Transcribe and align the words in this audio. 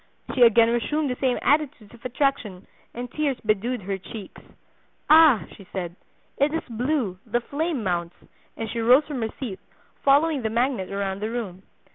She 0.33 0.41
again 0.41 0.71
resumed 0.71 1.11
the 1.11 1.15
same 1.21 1.37
attitudes 1.43 1.93
of 1.93 2.03
attraction, 2.03 2.65
and 2.91 3.11
tears 3.11 3.39
bedewed 3.45 3.83
her 3.83 3.99
cheeks. 3.99 4.41
'Ah,' 5.11 5.43
she 5.55 5.63
said, 5.71 5.95
'it 6.39 6.51
is 6.51 6.63
blue, 6.67 7.19
the 7.23 7.39
flame 7.39 7.83
mounts,' 7.83 8.15
and 8.57 8.67
she 8.67 8.79
rose 8.79 9.05
from 9.05 9.21
her 9.21 9.29
seat, 9.39 9.59
following 10.03 10.41
the 10.41 10.49
magnet 10.49 10.91
around 10.91 11.19
the 11.19 11.29
room. 11.29 11.61